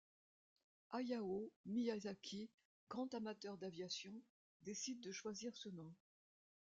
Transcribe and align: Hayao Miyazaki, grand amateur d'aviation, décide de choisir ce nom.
Hayao 0.89 1.51
Miyazaki, 1.67 2.49
grand 2.89 3.13
amateur 3.13 3.55
d'aviation, 3.59 4.19
décide 4.63 4.99
de 4.99 5.11
choisir 5.11 5.55
ce 5.55 5.69
nom. 5.69 5.93